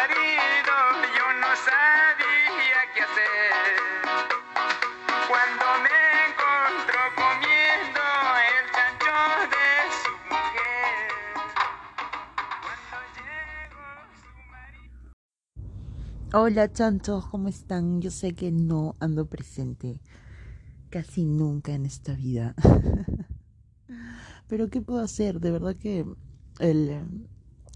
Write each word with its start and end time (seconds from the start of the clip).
marido 0.00 0.76
yo 1.16 1.26
no 1.40 1.50
sabía 1.68 2.80
qué 2.94 3.00
hacer. 3.02 3.52
Cuando 5.28 5.64
me 5.84 5.98
encontró 6.26 7.00
comiendo 7.20 8.02
el 8.48 8.64
chancho 8.74 9.16
de 9.52 9.68
su 10.00 10.12
mujer. 10.32 11.04
Cuando 12.64 12.96
llegó 13.18 13.88
su 14.22 14.30
marido. 14.50 15.00
Hola 16.32 16.72
chanchos, 16.72 17.26
¿cómo 17.26 17.48
están? 17.48 18.00
Yo 18.00 18.10
sé 18.10 18.34
que 18.34 18.50
no 18.50 18.96
ando 19.00 19.26
presente 19.26 20.00
casi 20.88 21.24
nunca 21.26 21.72
en 21.74 21.84
esta 21.84 22.14
vida. 22.14 22.54
Pero 24.48 24.70
¿qué 24.70 24.80
puedo 24.80 25.00
hacer? 25.00 25.40
De 25.40 25.50
verdad 25.50 25.76
que 25.76 26.06
el, 26.58 27.04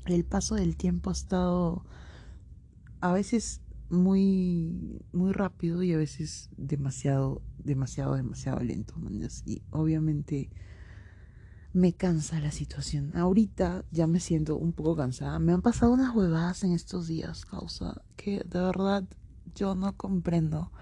el 0.06 0.24
paso 0.24 0.54
del 0.54 0.76
tiempo 0.76 1.10
ha 1.10 1.12
estado 1.12 1.84
a 3.04 3.12
veces 3.12 3.60
muy 3.90 5.02
muy 5.12 5.32
rápido 5.32 5.82
y 5.82 5.92
a 5.92 5.98
veces 5.98 6.48
demasiado 6.56 7.42
demasiado 7.58 8.14
demasiado 8.14 8.60
lento 8.60 8.94
y 9.44 9.60
obviamente 9.70 10.48
me 11.74 11.92
cansa 11.92 12.40
la 12.40 12.50
situación 12.50 13.14
ahorita 13.14 13.84
ya 13.90 14.06
me 14.06 14.20
siento 14.20 14.56
un 14.56 14.72
poco 14.72 14.96
cansada 14.96 15.38
me 15.38 15.52
han 15.52 15.60
pasado 15.60 15.92
unas 15.92 16.16
huevadas 16.16 16.64
en 16.64 16.72
estos 16.72 17.06
días 17.06 17.44
causa 17.44 18.00
que 18.16 18.38
de 18.38 18.60
verdad 18.60 19.04
yo 19.54 19.74
no 19.74 19.94
comprendo 19.98 20.72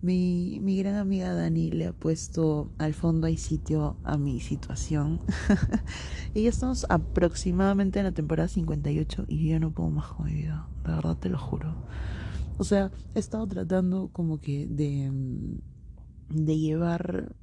mi, 0.00 0.60
mi 0.62 0.78
gran 0.78 0.94
amiga 0.94 1.34
Dani 1.34 1.70
le 1.70 1.88
ha 1.88 1.92
puesto 1.92 2.72
al 2.78 2.94
fondo 2.94 3.26
hay 3.26 3.36
sitio 3.36 3.96
a 4.04 4.16
mi 4.16 4.38
situación. 4.38 5.20
y 6.34 6.44
ya 6.44 6.50
estamos 6.50 6.86
aproximadamente 6.88 7.98
en 7.98 8.04
la 8.04 8.12
temporada 8.12 8.46
58 8.46 9.24
y 9.26 9.48
yo 9.48 9.58
no 9.58 9.72
puedo 9.72 9.90
más 9.90 10.06
con 10.12 10.26
vida. 10.26 10.67
De 10.84 10.92
verdad 10.92 11.16
te 11.16 11.28
lo 11.28 11.38
juro. 11.38 11.74
O 12.58 12.64
sea, 12.64 12.90
he 13.14 13.18
estado 13.18 13.46
tratando 13.46 14.08
como 14.12 14.40
que 14.40 14.66
de, 14.66 15.12
de 16.30 16.58
llevar 16.58 17.34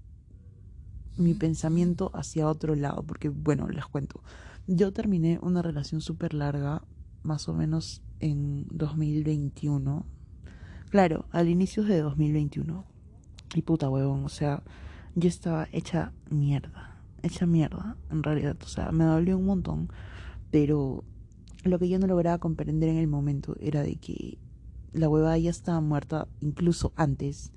mi 1.17 1.33
pensamiento 1.33 2.11
hacia 2.13 2.47
otro 2.47 2.75
lado. 2.75 3.03
Porque, 3.03 3.29
bueno, 3.29 3.67
les 3.69 3.85
cuento. 3.85 4.21
Yo 4.67 4.91
terminé 4.93 5.39
una 5.41 5.61
relación 5.61 6.01
súper 6.01 6.33
larga, 6.33 6.83
más 7.23 7.47
o 7.47 7.53
menos 7.53 8.01
en 8.19 8.67
2021 8.71 10.05
Claro, 10.95 11.25
al 11.31 11.49
inicio 11.49 11.83
de 11.83 11.99
2021. 11.99 12.85
Y 13.53 13.61
puta 13.63 13.89
huevón, 13.89 14.23
o 14.23 14.29
sea, 14.29 14.63
yo 15.15 15.27
estaba 15.27 15.67
hecha 15.73 16.13
mierda. 16.29 17.01
Hecha 17.21 17.45
mierda, 17.45 17.97
en 18.09 18.23
realidad. 18.23 18.55
O 18.63 18.67
sea, 18.67 18.93
me 18.93 19.03
dolió 19.03 19.37
un 19.37 19.45
montón. 19.45 19.89
Pero 20.51 21.03
lo 21.69 21.79
que 21.79 21.89
yo 21.89 21.99
no 21.99 22.07
lograba 22.07 22.37
comprender 22.37 22.89
en 22.89 22.97
el 22.97 23.07
momento 23.07 23.55
era 23.59 23.81
de 23.83 23.95
que 23.95 24.37
la 24.93 25.09
hueva 25.09 25.37
ya 25.37 25.49
estaba 25.49 25.81
muerta 25.81 26.27
incluso 26.39 26.93
antes 26.95 27.51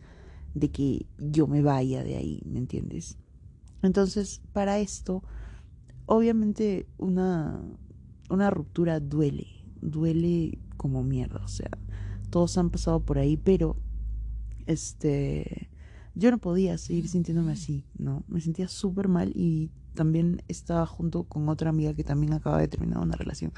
de 0.55 0.71
que 0.71 1.07
yo 1.19 1.47
me 1.47 1.63
vaya 1.63 2.03
de 2.03 2.17
ahí, 2.17 2.43
¿me 2.47 2.59
entiendes? 2.59 3.19
Entonces, 3.83 4.41
para 4.53 4.79
esto, 4.79 5.23
obviamente 6.07 6.87
una, 6.97 7.63
una 8.31 8.51
ruptura 8.51 8.99
duele, 8.99 9.47
duele 9.81 10.59
como 10.77 11.05
mierda, 11.05 11.45
o 11.45 11.49
sea, 11.49 11.71
todos 12.31 12.59
han 12.59 12.71
pasado 12.71 13.01
por 13.01 13.19
ahí, 13.19 13.37
pero 13.37 13.77
este 14.67 15.71
yo 16.15 16.33
no 16.33 16.39
podía 16.39 16.77
seguir 16.79 17.09
sintiéndome 17.09 17.53
así, 17.53 17.85
¿no? 17.97 18.25
Me 18.27 18.41
sentía 18.41 18.67
súper 18.67 19.07
mal 19.07 19.31
y 19.37 19.71
también 19.95 20.43
estaba 20.49 20.85
junto 20.85 21.23
con 21.25 21.49
otra 21.49 21.71
amiga 21.71 21.95
que 21.95 22.03
también 22.03 22.33
acaba 22.33 22.59
de 22.59 22.67
terminar 22.67 22.99
una 22.99 23.15
relación. 23.15 23.53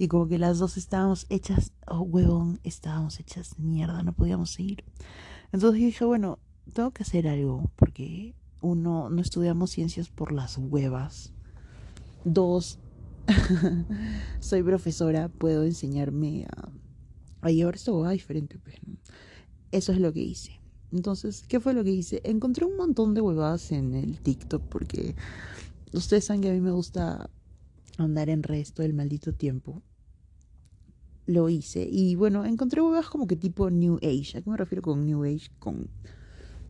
Y 0.00 0.08
como 0.08 0.26
que 0.26 0.38
las 0.38 0.58
dos 0.58 0.76
estábamos 0.76 1.26
hechas, 1.28 1.72
oh 1.86 2.00
huevón, 2.00 2.58
estábamos 2.64 3.20
hechas 3.20 3.58
mierda, 3.58 4.02
no 4.02 4.12
podíamos 4.12 4.50
seguir. 4.50 4.82
Entonces 5.52 5.80
yo 5.80 5.86
dije, 5.86 6.04
bueno, 6.04 6.38
tengo 6.72 6.90
que 6.90 7.02
hacer 7.02 7.28
algo, 7.28 7.70
porque 7.76 8.34
uno, 8.62 9.10
no 9.10 9.20
estudiamos 9.20 9.70
ciencias 9.70 10.08
por 10.08 10.32
las 10.32 10.56
huevas. 10.58 11.32
Dos, 12.24 12.78
soy 14.40 14.62
profesora, 14.62 15.28
puedo 15.28 15.64
enseñarme 15.64 16.46
a 16.56 16.70
a 17.42 17.50
llevar 17.50 17.74
esta 17.74 17.92
huevada 17.92 18.12
diferente. 18.12 18.58
Pues, 18.58 18.76
Eso 19.72 19.92
es 19.92 19.98
lo 19.98 20.12
que 20.12 20.20
hice. 20.20 20.60
Entonces, 20.92 21.44
¿qué 21.48 21.60
fue 21.60 21.72
lo 21.72 21.84
que 21.84 21.90
hice? 21.90 22.20
Encontré 22.24 22.64
un 22.64 22.76
montón 22.76 23.14
de 23.14 23.20
huevadas 23.20 23.70
en 23.72 23.94
el 23.94 24.20
TikTok 24.20 24.62
porque 24.64 25.14
ustedes 25.92 26.24
saben 26.24 26.42
que 26.42 26.50
a 26.50 26.52
mí 26.52 26.60
me 26.60 26.72
gusta 26.72 27.30
andar 27.96 28.28
en 28.28 28.42
resto 28.42 28.82
del 28.82 28.94
maldito 28.94 29.32
tiempo. 29.32 29.82
Lo 31.26 31.48
hice 31.48 31.86
y 31.90 32.16
bueno, 32.16 32.44
encontré 32.44 32.80
huevadas 32.80 33.08
como 33.08 33.26
que 33.26 33.36
tipo 33.36 33.70
New 33.70 33.96
Age. 34.02 34.38
¿A 34.38 34.42
qué 34.42 34.50
me 34.50 34.56
refiero 34.56 34.82
con 34.82 35.06
New 35.06 35.24
Age? 35.24 35.50
Con 35.58 35.88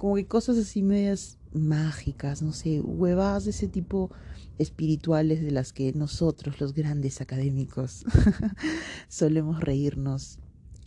como 0.00 0.15
que 0.16 0.27
cosas 0.27 0.56
así 0.56 0.83
medias 0.83 1.38
mágicas, 1.53 2.41
no 2.41 2.53
sé, 2.53 2.81
huevadas 2.81 3.44
de 3.44 3.50
ese 3.50 3.69
tipo 3.69 4.11
espirituales 4.56 5.43
de 5.43 5.50
las 5.50 5.75
que 5.75 5.93
nosotros, 5.93 6.59
los 6.59 6.72
grandes 6.72 7.21
académicos, 7.21 8.06
solemos 9.09 9.61
reírnos 9.61 10.38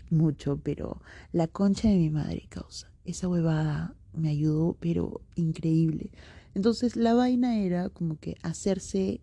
mucho, 0.09 0.59
pero 0.63 1.01
la 1.31 1.47
concha 1.47 1.89
de 1.89 1.97
mi 1.97 2.09
madre 2.09 2.47
causa. 2.49 2.91
Esa 3.05 3.27
huevada 3.27 3.95
me 4.13 4.29
ayudó, 4.29 4.77
pero 4.79 5.21
increíble. 5.35 6.11
Entonces 6.55 6.95
la 6.95 7.13
vaina 7.13 7.59
era 7.59 7.89
como 7.89 8.17
que 8.17 8.35
hacerse 8.41 9.21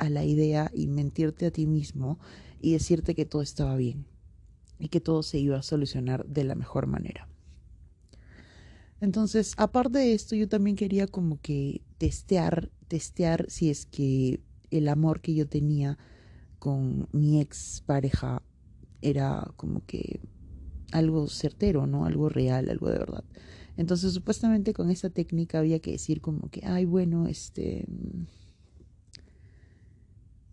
a 0.00 0.08
la 0.08 0.24
idea 0.24 0.70
y 0.74 0.86
mentirte 0.86 1.46
a 1.46 1.50
ti 1.50 1.66
mismo 1.66 2.18
y 2.60 2.72
decirte 2.72 3.14
que 3.14 3.26
todo 3.26 3.42
estaba 3.42 3.76
bien 3.76 4.06
y 4.78 4.88
que 4.88 5.00
todo 5.00 5.22
se 5.22 5.38
iba 5.38 5.58
a 5.58 5.62
solucionar 5.62 6.26
de 6.26 6.44
la 6.44 6.54
mejor 6.54 6.86
manera. 6.86 7.28
Entonces, 9.00 9.54
aparte 9.56 9.98
de 9.98 10.14
esto, 10.14 10.34
yo 10.34 10.48
también 10.48 10.76
quería 10.76 11.06
como 11.06 11.40
que 11.40 11.82
testear, 11.98 12.70
testear 12.88 13.46
si 13.48 13.70
es 13.70 13.86
que 13.86 14.40
el 14.70 14.88
amor 14.88 15.20
que 15.20 15.34
yo 15.34 15.46
tenía 15.46 15.98
con 16.58 17.08
mi 17.12 17.40
ex 17.40 17.82
pareja 17.86 18.42
era 19.02 19.52
como 19.56 19.84
que 19.86 20.20
algo 20.92 21.28
certero, 21.28 21.86
¿no? 21.86 22.04
Algo 22.06 22.28
real, 22.28 22.68
algo 22.68 22.90
de 22.90 22.98
verdad. 22.98 23.24
Entonces, 23.76 24.12
supuestamente 24.12 24.72
con 24.72 24.90
esa 24.90 25.10
técnica 25.10 25.58
había 25.58 25.78
que 25.78 25.92
decir 25.92 26.20
como 26.20 26.50
que, 26.50 26.66
ay, 26.66 26.84
bueno, 26.84 27.26
este... 27.26 27.86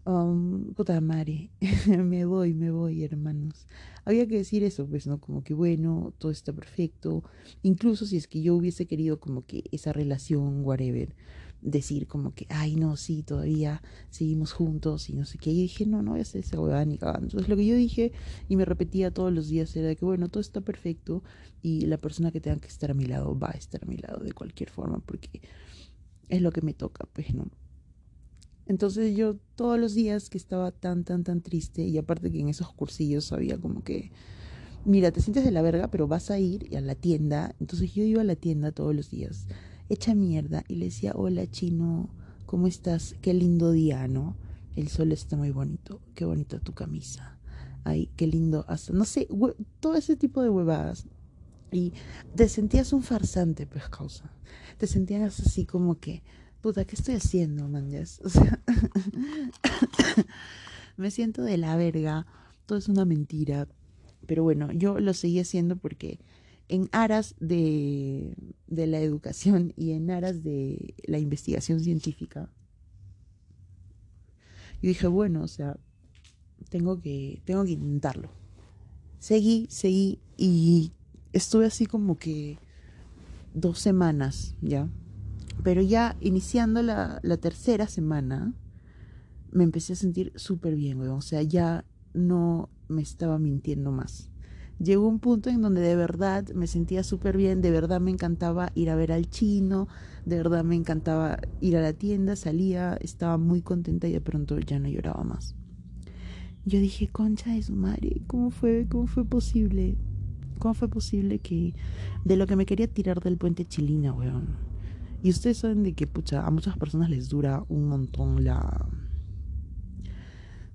Um, 0.07 0.73
puta 0.73 1.01
madre, 1.01 1.49
me 1.85 2.23
voy, 2.23 2.53
me 2.53 2.71
voy, 2.71 3.03
hermanos. 3.03 3.67
Había 4.05 4.25
que 4.25 4.37
decir 4.37 4.63
eso, 4.63 4.87
pues, 4.87 5.05
¿no? 5.05 5.19
Como 5.19 5.43
que, 5.43 5.53
bueno, 5.53 6.13
todo 6.17 6.31
está 6.31 6.53
perfecto. 6.53 7.25
Incluso 7.61 8.05
si 8.05 8.15
es 8.15 8.25
que 8.25 8.41
yo 8.41 8.55
hubiese 8.55 8.85
querido 8.85 9.19
como 9.19 9.45
que 9.45 9.65
esa 9.73 9.91
relación, 9.91 10.63
whatever, 10.63 11.13
decir 11.61 12.07
como 12.07 12.33
que, 12.33 12.45
ay, 12.47 12.77
no, 12.77 12.95
sí, 12.95 13.21
todavía 13.21 13.81
seguimos 14.09 14.53
juntos 14.53 15.09
y 15.09 15.13
no 15.17 15.25
sé 15.25 15.39
qué. 15.39 15.51
Y 15.51 15.63
dije, 15.63 15.85
no, 15.85 16.01
no 16.01 16.11
voy 16.11 16.19
a 16.19 16.21
hacer 16.21 16.39
esa 16.39 16.61
huevada 16.61 16.85
ni 16.85 16.97
cagando. 16.97 17.25
Entonces 17.25 17.49
lo 17.49 17.57
que 17.57 17.65
yo 17.65 17.75
dije 17.75 18.13
y 18.47 18.55
me 18.55 18.63
repetía 18.63 19.11
todos 19.13 19.33
los 19.33 19.49
días 19.49 19.75
era 19.75 19.93
que, 19.93 20.05
bueno, 20.05 20.29
todo 20.29 20.39
está 20.39 20.61
perfecto 20.61 21.21
y 21.61 21.81
la 21.81 21.97
persona 21.97 22.31
que 22.31 22.39
tenga 22.39 22.61
que 22.61 22.67
estar 22.69 22.91
a 22.91 22.93
mi 22.93 23.07
lado 23.07 23.37
va 23.37 23.49
a 23.49 23.57
estar 23.57 23.83
a 23.83 23.87
mi 23.87 23.97
lado 23.97 24.23
de 24.23 24.31
cualquier 24.31 24.69
forma 24.69 24.99
porque 24.99 25.41
es 26.29 26.41
lo 26.41 26.51
que 26.53 26.61
me 26.61 26.73
toca, 26.73 27.09
pues, 27.11 27.33
¿no? 27.35 27.49
Entonces 28.67 29.15
yo 29.15 29.37
todos 29.55 29.79
los 29.79 29.93
días 29.95 30.29
que 30.29 30.37
estaba 30.37 30.71
tan, 30.71 31.03
tan, 31.03 31.23
tan 31.23 31.41
triste 31.41 31.83
y 31.83 31.97
aparte 31.97 32.31
que 32.31 32.39
en 32.39 32.49
esos 32.49 32.71
cursillos 32.73 33.31
había 33.31 33.57
como 33.57 33.83
que, 33.83 34.11
mira, 34.85 35.11
te 35.11 35.21
sientes 35.21 35.45
de 35.45 35.51
la 35.51 35.61
verga, 35.61 35.89
pero 35.89 36.07
vas 36.07 36.31
a 36.31 36.39
ir 36.39 36.75
a 36.75 36.81
la 36.81 36.95
tienda. 36.95 37.55
Entonces 37.59 37.93
yo 37.93 38.03
iba 38.03 38.21
a 38.21 38.25
la 38.25 38.35
tienda 38.35 38.71
todos 38.71 38.93
los 38.93 39.09
días 39.09 39.47
hecha 39.89 40.13
mierda 40.15 40.63
y 40.67 40.75
le 40.75 40.85
decía, 40.85 41.13
hola 41.15 41.49
chino, 41.49 42.09
¿cómo 42.45 42.67
estás? 42.67 43.15
Qué 43.21 43.33
lindo 43.33 43.71
día, 43.71 44.07
¿no? 44.07 44.35
El 44.75 44.89
sol 44.89 45.11
está 45.11 45.37
muy 45.37 45.51
bonito, 45.51 46.01
qué 46.13 46.25
bonita 46.25 46.59
tu 46.59 46.73
camisa. 46.73 47.39
Ay, 47.83 48.09
qué 48.15 48.27
lindo, 48.27 48.65
hasta, 48.67 48.93
no 48.93 49.05
sé, 49.05 49.27
todo 49.79 49.95
ese 49.95 50.17
tipo 50.17 50.41
de 50.41 50.49
huevadas. 50.49 51.07
Y 51.71 51.93
te 52.35 52.47
sentías 52.49 52.93
un 52.93 53.01
farsante, 53.01 53.65
pues, 53.65 53.89
causa. 53.89 54.31
Te 54.77 54.87
sentías 54.87 55.39
así 55.39 55.65
como 55.65 55.99
que, 55.99 56.23
puta, 56.67 56.83
¿qué 56.83 56.97
estoy 56.97 57.15
haciendo, 57.15 57.65
man? 57.69 57.89
O 58.25 58.29
sea, 58.29 58.61
me 60.97 61.11
siento 61.11 61.43
de 61.43 61.55
la 61.55 61.77
verga, 61.77 62.27
todo 62.65 62.77
es 62.77 62.89
una 62.89 63.05
mentira. 63.05 63.69
Pero 64.25 64.43
bueno, 64.43 64.73
yo 64.73 64.99
lo 64.99 65.13
seguí 65.13 65.39
haciendo 65.39 65.77
porque 65.77 66.19
en 66.67 66.89
aras 66.91 67.35
de, 67.39 68.35
de 68.67 68.85
la 68.85 68.99
educación 68.99 69.71
y 69.77 69.91
en 69.91 70.11
aras 70.11 70.43
de 70.43 70.93
la 71.05 71.19
investigación 71.19 71.79
científica, 71.79 72.51
yo 74.81 74.89
dije, 74.89 75.07
bueno, 75.07 75.43
o 75.43 75.47
sea, 75.47 75.77
tengo 76.69 76.99
que, 76.99 77.41
tengo 77.45 77.63
que 77.63 77.71
intentarlo. 77.71 78.29
Seguí, 79.19 79.67
seguí 79.69 80.19
y 80.35 80.91
estuve 81.31 81.65
así 81.65 81.85
como 81.85 82.17
que 82.17 82.57
dos 83.53 83.79
semanas, 83.79 84.57
¿ya? 84.61 84.89
Pero 85.63 85.81
ya 85.81 86.15
iniciando 86.21 86.81
la, 86.81 87.19
tercera 87.41 87.87
semana, 87.87 88.53
me 89.51 89.63
empecé 89.63 89.93
a 89.93 89.95
sentir 89.95 90.31
súper 90.35 90.75
bien, 90.75 90.99
weón. 90.99 91.17
O 91.17 91.21
sea, 91.21 91.41
ya 91.41 91.85
no 92.13 92.69
me 92.87 93.01
estaba 93.01 93.39
mintiendo 93.39 93.91
más. 93.91 94.29
Llegó 94.79 95.07
un 95.07 95.19
punto 95.19 95.49
en 95.49 95.61
donde 95.61 95.81
de 95.81 95.95
verdad 95.95 96.47
me 96.53 96.67
sentía 96.67 97.03
súper 97.03 97.35
bien, 97.35 97.61
de 97.61 97.71
verdad 97.71 97.99
me 97.99 98.11
encantaba 98.11 98.71
ir 98.75 98.91
a 98.91 98.95
ver 98.95 99.11
al 99.11 99.27
chino, 99.27 99.87
de 100.25 100.37
verdad 100.37 100.63
me 100.63 100.75
encantaba 100.75 101.39
ir 101.61 101.77
a 101.77 101.81
la 101.81 101.93
tienda, 101.93 102.35
salía, 102.35 102.95
estaba 103.01 103.37
muy 103.39 103.63
contenta 103.63 104.07
y 104.07 104.13
de 104.13 104.21
pronto 104.21 104.59
ya 104.59 104.77
no 104.77 104.87
lloraba 104.87 105.23
más. 105.23 105.55
Yo 106.65 106.79
dije, 106.79 107.07
concha 107.07 107.53
de 107.53 107.63
su 107.63 107.73
madre, 107.73 108.21
¿cómo 108.27 108.51
fue, 108.51 108.85
cómo 108.87 109.07
fue 109.07 109.25
posible? 109.25 109.95
¿Cómo 110.59 110.73
fue 110.73 110.89
posible 110.89 111.39
que 111.39 111.73
de 112.25 112.35
lo 112.35 112.45
que 112.45 112.55
me 112.55 112.65
quería 112.65 112.87
tirar 112.87 113.21
del 113.21 113.37
puente 113.37 113.65
Chilina, 113.65 114.13
weón? 114.13 114.47
Y 115.27 115.29
ustedes 115.29 115.57
saben 115.57 115.83
de 115.83 115.91
que, 115.91 116.07
pucha, 116.07 116.47
a 116.47 116.51
muchas 116.51 116.77
personas 116.77 117.09
les 117.09 117.27
dura 117.27 117.65
un 117.67 117.89
montón 117.89 118.45
la... 118.45 118.87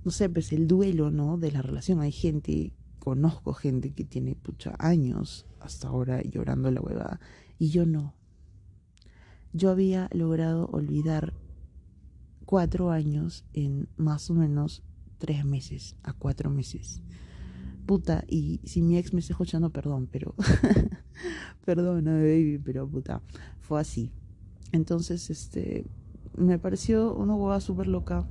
No 0.05 0.11
sé, 0.11 0.29
pues 0.29 0.53
el 0.53 0.69
duelo, 0.69 1.11
¿no? 1.11 1.39
De 1.39 1.51
la 1.51 1.63
relación. 1.63 2.01
Hay 2.01 2.13
gente 2.13 2.75
conozco 2.99 3.55
gente 3.55 3.95
que 3.95 4.05
tiene 4.05 4.35
pucha 4.35 4.75
años 4.79 5.47
hasta 5.59 5.89
ahora 5.89 6.21
llorando 6.21 6.71
la 6.71 6.83
huevada 6.83 7.19
y 7.59 7.71
yo 7.71 7.87
no. 7.87 8.15
Yo 9.55 9.71
había 9.71 10.11
logrado 10.13 10.67
olvidar 10.67 11.33
cuatro 12.45 12.91
años 12.91 13.47
en 13.55 13.89
más 13.97 14.29
o 14.29 14.35
menos 14.35 14.83
tres 15.17 15.47
meses 15.47 15.97
a 16.03 16.13
cuatro 16.13 16.51
meses. 16.51 17.01
Puta, 17.87 18.23
y 18.29 18.61
si 18.65 18.83
mi 18.83 18.99
ex 18.99 19.15
me 19.15 19.21
está 19.21 19.33
escuchando, 19.33 19.71
perdón, 19.71 20.11
pero. 20.13 20.35
perdón, 21.65 22.05
baby, 22.05 22.61
pero 22.63 22.87
puta, 22.87 23.23
fue 23.63 23.81
así. 23.81 24.13
Entonces, 24.73 25.31
este. 25.31 25.87
Me 26.37 26.59
pareció 26.59 27.15
una 27.15 27.35
huevada 27.35 27.61
súper 27.61 27.87
loca 27.87 28.27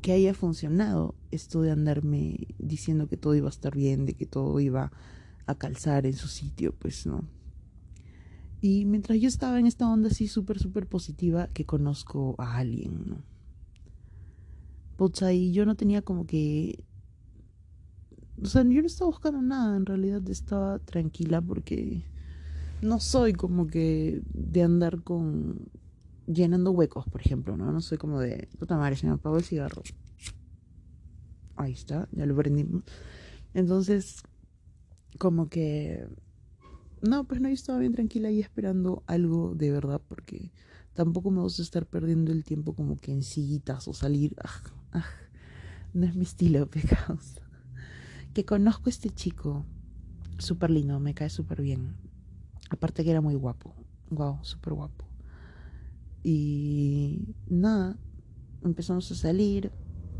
que 0.00 0.12
haya 0.12 0.32
funcionado 0.32 1.14
esto 1.30 1.60
de 1.60 1.70
andarme 1.70 2.48
diciendo 2.58 3.08
que 3.08 3.18
todo 3.18 3.34
iba 3.34 3.48
a 3.48 3.50
estar 3.50 3.74
bien, 3.74 4.06
de 4.06 4.14
que 4.14 4.24
todo 4.24 4.58
iba 4.58 4.90
a 5.46 5.54
calzar 5.54 6.06
en 6.06 6.14
su 6.14 6.28
sitio, 6.28 6.74
pues 6.78 7.06
no. 7.06 7.24
Y 8.60 8.86
mientras 8.86 9.20
yo 9.20 9.28
estaba 9.28 9.58
en 9.58 9.66
esta 9.66 9.88
onda 9.88 10.08
así 10.08 10.28
súper, 10.28 10.58
súper 10.58 10.86
positiva, 10.86 11.48
que 11.48 11.64
conozco 11.64 12.34
a 12.38 12.56
alguien, 12.56 13.04
¿no? 13.06 13.22
Yo 15.52 15.64
no 15.64 15.76
tenía 15.76 16.02
como 16.02 16.26
que... 16.26 16.84
O 18.42 18.46
sea, 18.46 18.62
yo 18.62 18.80
no 18.80 18.86
estaba 18.86 19.10
buscando 19.10 19.42
nada, 19.42 19.76
en 19.76 19.86
realidad 19.86 20.28
estaba 20.28 20.78
tranquila 20.80 21.40
porque 21.40 22.04
no 22.82 23.00
soy 23.00 23.32
como 23.32 23.66
que 23.66 24.22
de 24.32 24.62
andar 24.62 25.02
con 25.02 25.68
llenando 26.26 26.70
huecos, 26.72 27.06
por 27.08 27.20
ejemplo, 27.20 27.56
¿no? 27.56 27.72
No 27.72 27.80
soy 27.80 27.98
como 27.98 28.20
de, 28.20 28.48
puta 28.58 28.76
madre, 28.76 28.96
se 28.96 29.06
me 29.06 29.14
apagó 29.14 29.38
el 29.38 29.44
cigarro. 29.44 29.82
Ahí 31.56 31.72
está, 31.72 32.08
ya 32.12 32.26
lo 32.26 32.36
prendimos. 32.36 32.84
Entonces, 33.54 34.22
como 35.18 35.48
que... 35.48 36.06
No, 37.00 37.24
pues 37.24 37.40
no, 37.40 37.48
yo 37.48 37.54
estaba 37.54 37.78
bien 37.78 37.92
tranquila 37.92 38.30
y 38.30 38.40
esperando 38.40 39.04
algo 39.06 39.54
de 39.54 39.70
verdad, 39.70 40.02
porque 40.06 40.52
tampoco 40.94 41.30
me 41.30 41.40
gusta 41.40 41.62
estar 41.62 41.86
perdiendo 41.86 42.32
el 42.32 42.44
tiempo 42.44 42.74
como 42.74 42.96
que 42.96 43.12
en 43.12 43.22
sillitas 43.22 43.86
o 43.88 43.94
salir. 43.94 44.34
no 45.94 46.06
es 46.06 46.14
mi 46.16 46.24
estilo, 46.24 46.66
pecados. 46.70 47.40
Que 48.34 48.44
conozco 48.44 48.84
a 48.86 48.90
este 48.90 49.10
chico, 49.10 49.64
súper 50.38 50.70
lindo, 50.70 51.00
me 51.00 51.14
cae 51.14 51.30
súper 51.30 51.62
bien. 51.62 52.07
Aparte 52.70 53.04
que 53.04 53.10
era 53.10 53.20
muy 53.20 53.34
guapo. 53.34 53.74
Wow, 54.10 54.38
súper 54.42 54.74
guapo. 54.74 55.04
Y 56.22 57.34
nada, 57.48 57.96
empezamos 58.62 59.10
a 59.10 59.14
salir, 59.14 59.72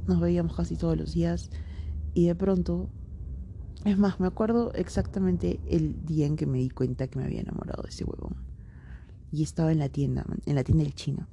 nos 0.06 0.20
veíamos 0.20 0.54
casi 0.54 0.76
todos 0.76 0.96
los 0.96 1.12
días 1.12 1.50
y 2.14 2.26
de 2.26 2.34
pronto, 2.34 2.90
es 3.84 3.98
más, 3.98 4.20
me 4.20 4.26
acuerdo 4.26 4.72
exactamente 4.74 5.60
el 5.68 6.04
día 6.04 6.26
en 6.26 6.36
que 6.36 6.46
me 6.46 6.58
di 6.58 6.70
cuenta 6.70 7.08
que 7.08 7.18
me 7.18 7.24
había 7.24 7.40
enamorado 7.40 7.82
de 7.82 7.90
ese 7.90 8.04
huevón. 8.04 8.36
Y 9.30 9.42
estaba 9.42 9.72
en 9.72 9.78
la 9.78 9.88
tienda, 9.88 10.24
en 10.46 10.54
la 10.54 10.64
tienda 10.64 10.84
del 10.84 10.94
chino. 10.94 11.28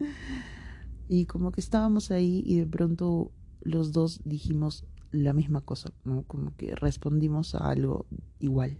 y 1.08 1.26
como 1.26 1.52
que 1.52 1.60
estábamos 1.60 2.10
ahí 2.10 2.42
y 2.46 2.58
de 2.58 2.66
pronto 2.66 3.30
los 3.60 3.92
dos 3.92 4.22
dijimos 4.24 4.86
la 5.12 5.32
misma 5.32 5.60
cosa. 5.60 5.92
Como 6.26 6.56
que 6.56 6.74
respondimos 6.74 7.54
a 7.54 7.68
algo 7.70 8.06
igual. 8.38 8.78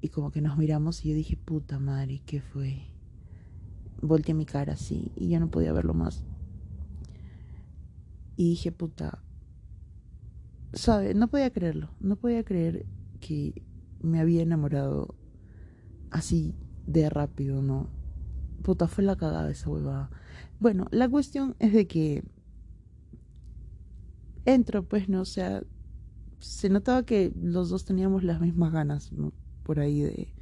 Y 0.00 0.08
como 0.08 0.30
que 0.30 0.40
nos 0.40 0.58
miramos 0.58 1.04
y 1.04 1.10
yo 1.10 1.14
dije, 1.14 1.36
puta 1.36 1.78
madre, 1.78 2.22
¿qué 2.26 2.40
fue? 2.40 2.96
volteé 4.02 4.34
mi 4.34 4.46
cara 4.46 4.74
así 4.74 5.12
y 5.16 5.28
ya 5.28 5.40
no 5.40 5.50
podía 5.50 5.72
verlo 5.72 5.94
más. 5.94 6.24
Y 8.36 8.50
dije, 8.50 8.72
puta, 8.72 9.22
¿sabe? 10.72 11.14
No 11.14 11.28
podía 11.28 11.50
creerlo, 11.50 11.90
no 12.00 12.16
podía 12.16 12.44
creer 12.44 12.86
que 13.20 13.62
me 14.02 14.20
había 14.20 14.42
enamorado 14.42 15.14
así 16.10 16.54
de 16.86 17.08
rápido, 17.08 17.62
¿no? 17.62 17.88
Puta, 18.62 18.88
fue 18.88 19.04
la 19.04 19.16
cagada 19.16 19.50
esa 19.50 19.70
huevada. 19.70 20.10
Bueno, 20.60 20.86
la 20.90 21.08
cuestión 21.08 21.56
es 21.58 21.72
de 21.72 21.86
que 21.86 22.24
entro, 24.44 24.84
pues, 24.84 25.08
¿no? 25.08 25.22
O 25.22 25.26
sea, 25.26 25.62
se 26.38 26.68
notaba 26.68 27.04
que 27.04 27.32
los 27.40 27.70
dos 27.70 27.84
teníamos 27.84 28.22
las 28.22 28.40
mismas 28.40 28.72
ganas, 28.72 29.12
¿no? 29.12 29.32
Por 29.66 29.80
ahí 29.80 30.00
de, 30.00 30.32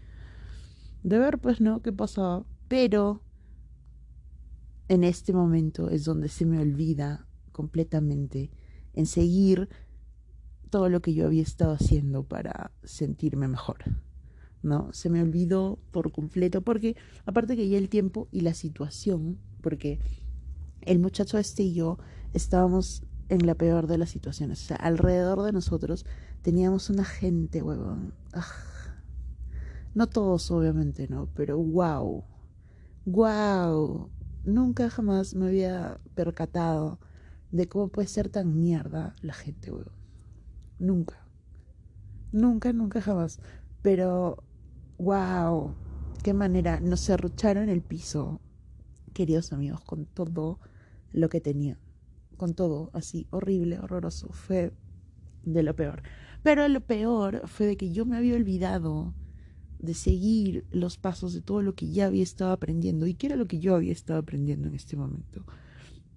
de 1.02 1.18
ver, 1.18 1.38
pues, 1.38 1.62
¿no? 1.62 1.80
¿Qué 1.80 1.94
pasaba? 1.94 2.44
Pero 2.68 3.22
en 4.88 5.02
este 5.02 5.32
momento 5.32 5.88
es 5.88 6.04
donde 6.04 6.28
se 6.28 6.44
me 6.44 6.58
olvida 6.58 7.26
completamente 7.50 8.50
en 8.92 9.06
seguir 9.06 9.70
todo 10.68 10.90
lo 10.90 11.00
que 11.00 11.14
yo 11.14 11.24
había 11.24 11.42
estado 11.42 11.72
haciendo 11.72 12.24
para 12.24 12.70
sentirme 12.82 13.48
mejor. 13.48 13.78
¿No? 14.62 14.92
Se 14.92 15.08
me 15.08 15.22
olvidó 15.22 15.78
por 15.90 16.12
completo 16.12 16.60
porque 16.60 16.96
aparte 17.24 17.56
que 17.56 17.66
ya 17.66 17.78
el 17.78 17.88
tiempo 17.88 18.28
y 18.30 18.42
la 18.42 18.52
situación, 18.52 19.38
porque 19.62 20.00
el 20.82 20.98
muchacho 20.98 21.38
este 21.38 21.62
y 21.62 21.72
yo 21.72 21.98
estábamos 22.34 23.04
en 23.30 23.46
la 23.46 23.54
peor 23.54 23.86
de 23.86 23.96
las 23.96 24.10
situaciones, 24.10 24.62
o 24.64 24.66
sea, 24.66 24.76
alrededor 24.76 25.42
de 25.42 25.52
nosotros 25.52 26.04
teníamos 26.42 26.90
una 26.90 27.06
gente, 27.06 27.62
huevón. 27.62 28.12
Ah. 28.34 28.44
No 29.94 30.08
todos, 30.08 30.50
obviamente, 30.50 31.08
¿no? 31.08 31.28
Pero 31.34 31.58
wow. 31.58 32.24
Wow 33.06 34.10
nunca 34.44 34.90
jamás 34.90 35.34
me 35.34 35.46
había 35.46 36.00
percatado 36.14 37.00
de 37.50 37.68
cómo 37.68 37.88
puede 37.88 38.08
ser 38.08 38.28
tan 38.28 38.56
mierda 38.56 39.14
la 39.22 39.32
gente, 39.32 39.70
weón. 39.70 39.92
Nunca. 40.78 41.26
Nunca, 42.32 42.72
nunca 42.72 43.00
jamás. 43.00 43.40
Pero, 43.82 44.42
wow, 44.98 45.74
qué 46.22 46.34
manera. 46.34 46.80
Nos 46.80 47.06
cerrucharon 47.06 47.68
el 47.68 47.80
piso, 47.80 48.40
queridos 49.12 49.52
amigos, 49.52 49.80
con 49.82 50.04
todo 50.06 50.58
lo 51.12 51.28
que 51.28 51.40
tenía. 51.40 51.78
Con 52.36 52.54
todo, 52.54 52.90
así, 52.92 53.28
horrible, 53.30 53.78
horroroso. 53.78 54.32
Fue 54.32 54.74
de 55.44 55.62
lo 55.62 55.76
peor. 55.76 56.02
Pero 56.42 56.66
lo 56.68 56.80
peor 56.80 57.42
fue 57.46 57.66
de 57.66 57.76
que 57.76 57.92
yo 57.92 58.04
me 58.04 58.16
había 58.16 58.34
olvidado 58.34 59.14
de 59.84 59.94
seguir 59.94 60.64
los 60.70 60.96
pasos 60.96 61.32
de 61.32 61.40
todo 61.40 61.62
lo 61.62 61.74
que 61.74 61.88
ya 61.88 62.06
había 62.06 62.22
estado 62.22 62.52
aprendiendo 62.52 63.06
y 63.06 63.14
que 63.14 63.26
era 63.26 63.36
lo 63.36 63.46
que 63.46 63.60
yo 63.60 63.74
había 63.74 63.92
estado 63.92 64.18
aprendiendo 64.18 64.68
en 64.68 64.74
este 64.74 64.96
momento 64.96 65.44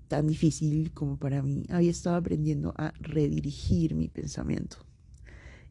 tan 0.08 0.28
difícil 0.28 0.92
como 0.94 1.18
para 1.18 1.42
mí. 1.42 1.66
Había 1.70 1.92
estado 1.92 2.16
aprendiendo 2.16 2.74
a 2.78 2.94
redirigir 3.00 3.96
mi 3.96 4.08
pensamiento 4.08 4.78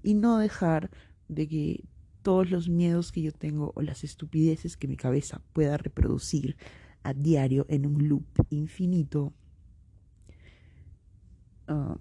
y 0.03 0.15
no 0.15 0.39
dejar 0.39 0.91
de 1.29 1.49
que 1.49 1.85
todos 2.23 2.51
los 2.51 2.69
miedos 2.69 3.13
que 3.13 3.23
yo 3.23 3.33
tengo 3.33 3.73
o 3.75 3.83
las 3.83 4.05
estupideces 4.05 4.77
que 4.77 4.89
mi 4.89 4.97
cabeza 4.97 5.43
pueda 5.53 5.77
reproducir 5.77 6.57
a 7.03 7.15
diario 7.15 7.67
en 7.69 7.87
un 7.87 8.09
loop 8.09 8.25
infinito, 8.51 9.33
um, 11.69 11.97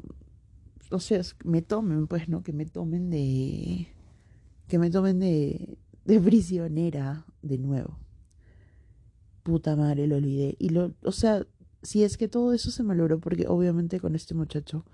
o 0.92 1.00
sea, 1.00 1.22
me 1.44 1.62
tomen, 1.62 2.08
pues, 2.08 2.28
¿no? 2.30 2.44
Que 2.44 2.54
me 2.54 2.66
tomen 2.66 3.10
de... 3.10 3.88
Que 4.68 4.80
me 4.80 4.90
tomen 4.90 5.20
de, 5.20 5.78
de 6.06 6.20
prisionera 6.20 7.26
de 7.42 7.58
nuevo. 7.58 8.00
Puta 9.44 9.76
madre, 9.76 10.08
lo 10.08 10.16
olvidé. 10.16 10.56
Y 10.60 10.70
lo, 10.70 10.94
o 11.04 11.12
sea, 11.12 11.46
si 11.82 12.04
es 12.04 12.18
que 12.18 12.28
todo 12.28 12.54
eso 12.54 12.72
se 12.72 12.84
malogró, 12.84 13.20
porque 13.20 13.48
obviamente 13.48 14.00
con 14.00 14.16
este 14.16 14.34
muchacho, 14.34 14.86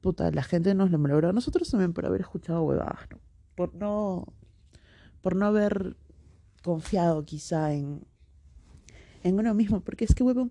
puta, 0.00 0.30
la 0.30 0.42
gente 0.42 0.74
nos 0.74 0.90
lo 0.90 0.98
malogró. 0.98 1.32
Nosotros 1.32 1.70
también 1.70 1.92
por 1.92 2.06
haber 2.06 2.20
escuchado 2.20 2.62
huevadas, 2.62 3.08
¿no? 3.10 3.20
Por 3.56 3.74
no, 3.74 4.34
por 5.22 5.34
no 5.36 5.46
haber 5.46 5.96
confiado 6.62 7.24
quizá 7.24 7.72
en, 7.72 8.06
en 9.22 9.38
uno 9.38 9.54
mismo, 9.54 9.80
porque 9.80 10.04
es 10.04 10.14
que, 10.14 10.22
huevón, 10.22 10.50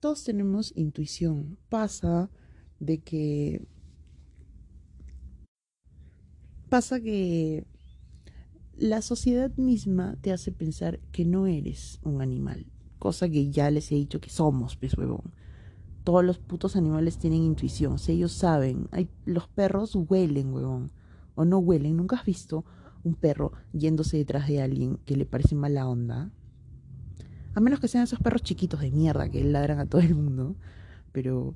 todos 0.00 0.24
tenemos 0.24 0.72
intuición. 0.76 1.58
Pasa 1.68 2.30
de 2.78 2.98
que... 3.02 3.66
Pasa 6.68 7.00
que 7.00 7.66
la 8.76 9.02
sociedad 9.02 9.54
misma 9.56 10.16
te 10.20 10.32
hace 10.32 10.52
pensar 10.52 10.98
que 11.12 11.24
no 11.24 11.46
eres 11.46 12.00
un 12.02 12.20
animal, 12.22 12.66
cosa 12.98 13.28
que 13.28 13.50
ya 13.50 13.70
les 13.70 13.92
he 13.92 13.94
dicho 13.94 14.20
que 14.20 14.30
somos, 14.30 14.76
pez 14.76 14.96
huevón. 14.96 15.32
todos 16.04 16.24
los 16.24 16.38
putos 16.38 16.76
animales 16.76 17.18
tienen 17.18 17.42
intuición, 17.42 17.98
sea, 17.98 18.14
ellos 18.14 18.32
saben. 18.32 18.88
Los 19.24 19.48
perros 19.48 19.94
huelen, 19.96 20.52
huevón. 20.52 20.90
O 21.34 21.44
no 21.44 21.58
huelen. 21.58 21.96
¿Nunca 21.96 22.16
has 22.16 22.26
visto 22.26 22.64
un 23.02 23.14
perro 23.14 23.52
yéndose 23.72 24.18
detrás 24.18 24.46
de 24.46 24.60
alguien 24.60 24.98
que 25.06 25.16
le 25.16 25.24
parece 25.24 25.54
mala 25.54 25.88
onda? 25.88 26.30
A 27.54 27.60
menos 27.60 27.80
que 27.80 27.88
sean 27.88 28.04
esos 28.04 28.20
perros 28.20 28.42
chiquitos 28.42 28.80
de 28.80 28.90
mierda 28.90 29.30
que 29.30 29.42
ladran 29.44 29.78
a 29.78 29.86
todo 29.86 30.02
el 30.02 30.14
mundo. 30.14 30.56
Pero 31.12 31.54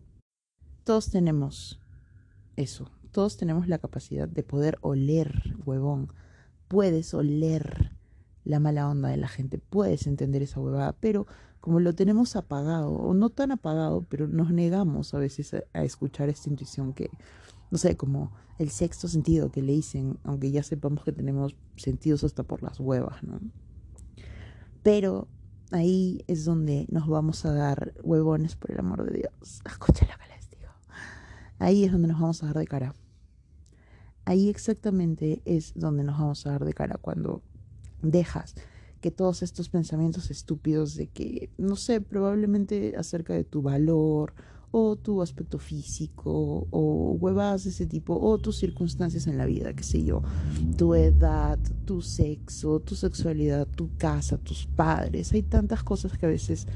todos 0.84 1.10
tenemos 1.10 1.80
eso. 2.56 2.90
Todos 3.12 3.37
tenemos 3.37 3.68
la 3.68 3.78
capacidad 3.78 4.28
de 4.28 4.42
poder 4.42 4.78
oler, 4.80 5.56
huevón. 5.66 6.08
Puedes 6.68 7.12
oler 7.14 7.92
la 8.44 8.60
mala 8.60 8.88
onda 8.88 9.08
de 9.08 9.16
la 9.16 9.28
gente. 9.28 9.58
Puedes 9.58 10.06
entender 10.06 10.42
esa 10.42 10.60
huevada. 10.60 10.94
Pero 11.00 11.26
como 11.60 11.80
lo 11.80 11.94
tenemos 11.94 12.37
apagado, 12.37 12.92
o 12.92 13.14
no 13.14 13.30
tan 13.30 13.52
apagado, 13.52 14.02
pero 14.08 14.26
nos 14.26 14.50
negamos 14.50 15.12
a 15.14 15.18
veces 15.18 15.54
a, 15.54 15.84
escuchar 15.84 16.28
esta 16.28 16.48
intuición 16.48 16.92
que, 16.92 17.10
no 17.70 17.78
sé, 17.78 17.96
como 17.96 18.32
el 18.58 18.70
sexto 18.70 19.08
sentido 19.08 19.50
que 19.50 19.62
le 19.62 19.72
dicen, 19.72 20.18
aunque 20.25 20.50
ya 20.50 20.62
sepamos 20.62 21.04
que 21.04 21.12
tenemos 21.12 21.56
sentidos 21.76 22.25
hasta 22.25 22.42
por 22.42 22.62
las 22.62 22.80
huevas, 22.80 23.22
¿no? 23.22 23.40
Pero 24.82 25.28
ahí 25.70 26.25
es 26.26 26.44
donde 26.44 26.87
nos 26.90 27.06
vamos 27.08 27.44
a 27.44 27.52
dar 27.52 27.92
huevones, 28.02 28.56
por 28.56 28.70
el 28.70 28.78
amor 28.78 29.04
de 29.10 29.18
Dios. 29.18 29.60
Escucha 29.66 30.06
lo 30.06 30.16
que 30.16 30.34
les 30.34 30.50
digo. 30.50 30.72
Ahí 31.58 31.84
es 31.84 31.92
donde 31.92 32.08
nos 32.08 32.20
vamos 32.20 32.42
a 32.42 32.46
dar 32.46 32.58
de 32.58 32.66
cara. 32.66 32.94
Ahí 34.28 34.50
exactamente 34.50 35.40
es 35.47 35.73
donde 35.75 36.04
nos 36.04 36.18
vamos 36.18 36.47
a 36.47 36.50
dar 36.50 36.66
de 36.66 36.75
cara 36.75 36.99
cuando 37.00 37.40
dejas 38.02 38.54
que 39.00 39.11
todos 39.11 39.42
estos 39.42 39.70
pensamientos 39.70 40.30
estúpidos 40.30 40.97
de 40.97 41.06
que, 41.06 41.49
no 41.56 41.76
sé, 41.76 42.02
probablemente 42.02 42.94
acerca 42.99 43.32
de 43.32 43.44
tu 43.44 43.62
valor 43.62 44.35
o 44.70 44.97
tu 44.97 45.23
aspecto 45.23 45.58
físico 45.58 46.66
o 46.70 47.12
huevas 47.18 47.64
de 47.64 47.70
ese 47.70 47.87
tipo 47.87 48.20
o 48.20 48.37
tus 48.37 48.58
circunstancias 48.58 49.26
en 49.28 49.38
la 49.38 49.47
vida, 49.47 49.73
qué 49.73 49.82
sé 49.82 50.04
yo, 50.04 50.20
tu 50.76 50.94
edad, 50.94 51.58
tu 51.87 52.02
sexo, 52.02 52.80
tu 52.80 52.97
sexualidad, 52.97 53.66
tu 53.66 53.97
casa, 53.97 54.37
tus 54.37 54.66
padres. 54.66 55.32
Hay 55.32 55.42
tantas 55.42 55.82
cosas 55.82 56.18
que 56.18 56.26
a 56.26 56.28
veces 56.28 56.66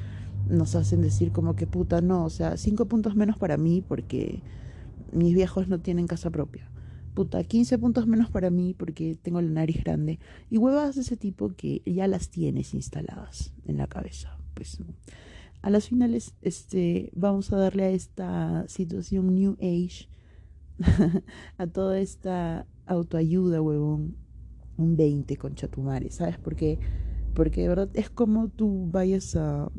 nos 0.49 0.75
hacen 0.75 1.03
decir 1.03 1.33
como 1.33 1.55
que 1.55 1.67
puta, 1.67 2.01
no, 2.01 2.25
o 2.25 2.31
sea, 2.31 2.57
cinco 2.57 2.87
puntos 2.87 3.15
menos 3.15 3.37
para 3.37 3.59
mí 3.59 3.85
porque 3.87 4.41
mis 5.13 5.35
viejos 5.35 5.69
no 5.69 5.81
tienen 5.81 6.07
casa 6.07 6.31
propia 6.31 6.72
puta, 7.15 7.43
15 7.43 7.79
puntos 7.79 8.07
menos 8.07 8.31
para 8.31 8.51
mí 8.51 8.75
porque 8.75 9.17
tengo 9.21 9.41
la 9.41 9.51
nariz 9.51 9.83
grande. 9.83 10.19
Y 10.51 10.59
huevas 10.59 10.95
de 10.95 11.03
ese 11.03 11.17
tipo 11.17 11.55
que 11.55 11.83
ya 11.85 12.07
las 12.09 12.29
tienes 12.29 12.75
instaladas 12.75 13.53
en 13.67 13.79
la 13.79 13.87
cabeza. 13.87 14.37
Pues 14.55 14.79
a 15.63 15.71
las 15.71 15.89
finales, 15.89 16.35
este, 16.43 17.11
vamos 17.15 17.53
a 17.53 17.57
darle 17.57 17.85
a 17.85 17.91
esta 17.91 18.67
situación 18.69 19.35
New 19.35 19.57
Age, 19.61 20.09
a 21.59 21.67
toda 21.67 22.01
esta 22.01 22.67
autoayuda, 22.87 23.63
huevón, 23.63 24.17
un 24.77 24.97
20 24.97 25.37
con 25.37 25.55
chatumare, 25.55 26.11
¿sabes? 26.11 26.39
Porque, 26.39 26.79
porque 27.35 27.63
de 27.63 27.69
verdad 27.69 27.91
es 27.95 28.11
como 28.11 28.49
tú 28.49 28.89
vayas 28.91 29.37
a, 29.37 29.71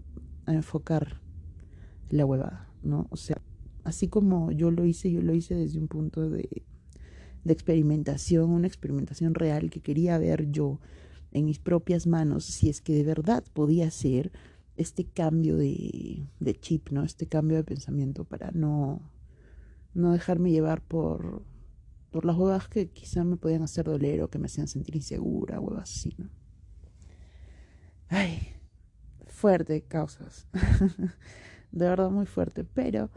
a 0.46 0.54
enfocar 0.54 1.22
la 2.10 2.26
huevada, 2.26 2.70
¿no? 2.84 3.08
O 3.10 3.18
sea, 3.18 3.42
así 3.84 4.08
como 4.08 4.52
yo 4.52 4.72
lo 4.72 4.86
hice, 4.86 5.12
yo 5.12 5.22
lo 5.22 5.34
hice 5.34 5.56
desde 5.56 5.80
un 5.80 5.88
punto 5.88 6.30
de 6.30 6.64
de 7.44 7.54
experimentación, 7.54 8.50
una 8.50 8.68
experimentación 8.68 9.34
real 9.34 9.70
que 9.70 9.82
quería 9.82 10.18
ver 10.18 10.52
yo 10.52 10.80
en 11.32 11.46
mis 11.46 11.60
propias 11.60 12.08
manos, 12.08 12.46
si 12.46 12.70
es 12.70 12.82
que 12.82 12.94
de 12.94 13.04
verdad 13.04 13.44
podía 13.54 13.90
ser 13.92 14.32
este 14.76 15.06
cambio 15.06 15.58
de, 15.58 16.26
de 16.40 16.60
chip, 16.60 16.90
¿no? 16.90 17.04
Este 17.04 17.28
cambio 17.28 17.58
de 17.58 17.64
pensamiento 17.64 18.24
para 18.24 18.52
no, 18.52 19.02
no 19.94 20.14
dejarme 20.14 20.52
llevar 20.52 20.82
por, 20.82 21.44
por 22.12 22.26
las 22.26 22.38
huevas 22.38 22.68
que 22.68 22.90
quizá 22.90 23.24
me 23.24 23.38
podían 23.38 23.64
hacer 23.64 23.86
doler 23.86 24.22
o 24.22 24.30
que 24.30 24.40
me 24.40 24.46
hacían 24.46 24.68
sentir 24.68 24.96
insegura, 24.96 25.60
huevas 25.60 25.92
así, 25.92 26.16
¿no? 26.18 26.30
Ay, 28.10 28.54
fuerte 29.26 29.82
causas. 29.82 30.48
de 31.72 31.86
verdad 31.86 32.12
muy 32.12 32.28
fuerte, 32.28 32.64
pero 32.64 33.10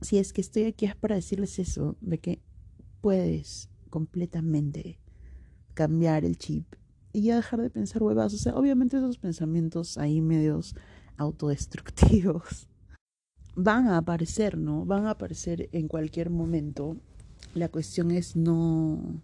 si 0.00 0.18
es 0.18 0.32
que 0.32 0.40
estoy 0.40 0.64
aquí 0.64 0.86
es 0.86 0.94
para 0.94 1.16
decirles 1.16 1.58
eso, 1.58 1.96
de 2.00 2.18
que 2.18 2.40
puedes 3.06 3.70
completamente 3.88 4.98
cambiar 5.74 6.24
el 6.24 6.38
chip 6.38 6.74
y 7.12 7.22
ya 7.22 7.36
dejar 7.36 7.62
de 7.62 7.70
pensar 7.70 8.02
huevas. 8.02 8.34
O 8.34 8.36
sea, 8.36 8.56
obviamente 8.56 8.96
esos 8.96 9.16
pensamientos 9.16 9.96
ahí 9.96 10.20
medios 10.20 10.74
autodestructivos 11.16 12.66
van 13.54 13.86
a 13.86 13.98
aparecer, 13.98 14.58
¿no? 14.58 14.84
Van 14.84 15.06
a 15.06 15.10
aparecer 15.10 15.68
en 15.70 15.86
cualquier 15.86 16.30
momento. 16.30 16.96
La 17.54 17.68
cuestión 17.68 18.10
es 18.10 18.34
no, 18.34 19.22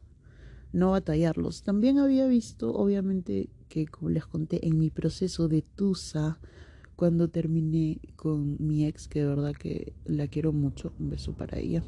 no 0.73 0.93
batallarlos. 0.93 1.65
También 1.65 1.99
había 1.99 2.29
visto, 2.29 2.73
obviamente, 2.73 3.51
que 3.69 3.89
como 3.89 4.11
les 4.11 4.27
conté, 4.27 4.65
en 4.65 4.79
mi 4.79 4.91
proceso 4.91 5.49
de 5.49 5.63
Tusa, 5.63 6.39
cuando 6.95 7.27
terminé 7.31 7.99
con 8.15 8.65
mi 8.65 8.87
ex, 8.87 9.09
que 9.09 9.23
de 9.23 9.27
verdad 9.27 9.55
que 9.57 9.93
la 10.05 10.29
quiero 10.29 10.53
mucho, 10.53 10.93
un 11.01 11.11
beso 11.11 11.33
para 11.33 11.59
ella. 11.59 11.83